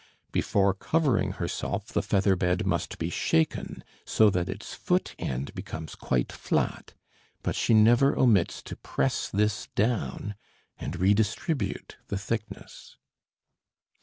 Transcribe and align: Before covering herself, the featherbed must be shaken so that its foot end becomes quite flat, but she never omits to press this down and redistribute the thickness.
Before 0.31 0.73
covering 0.73 1.33
herself, 1.33 1.89
the 1.89 2.01
featherbed 2.01 2.65
must 2.65 2.97
be 2.97 3.11
shaken 3.11 3.83
so 4.03 4.31
that 4.31 4.49
its 4.49 4.73
foot 4.73 5.13
end 5.19 5.53
becomes 5.53 5.93
quite 5.93 6.31
flat, 6.31 6.95
but 7.43 7.53
she 7.55 7.75
never 7.75 8.17
omits 8.17 8.63
to 8.63 8.75
press 8.75 9.29
this 9.31 9.67
down 9.75 10.33
and 10.79 10.99
redistribute 10.99 11.97
the 12.07 12.17
thickness. 12.17 12.97